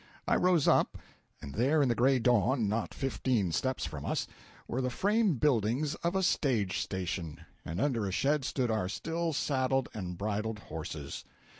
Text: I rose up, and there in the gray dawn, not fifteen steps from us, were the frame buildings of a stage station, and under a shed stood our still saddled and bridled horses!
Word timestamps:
I 0.27 0.35
rose 0.35 0.67
up, 0.67 0.97
and 1.43 1.53
there 1.53 1.79
in 1.83 1.87
the 1.87 1.93
gray 1.93 2.17
dawn, 2.17 2.67
not 2.67 2.91
fifteen 2.91 3.51
steps 3.51 3.85
from 3.85 4.03
us, 4.03 4.25
were 4.67 4.81
the 4.81 4.89
frame 4.89 5.35
buildings 5.35 5.93
of 6.03 6.15
a 6.15 6.23
stage 6.23 6.79
station, 6.79 7.41
and 7.63 7.79
under 7.79 8.07
a 8.07 8.11
shed 8.11 8.43
stood 8.43 8.71
our 8.71 8.89
still 8.89 9.31
saddled 9.31 9.89
and 9.93 10.17
bridled 10.17 10.57
horses! 10.57 11.23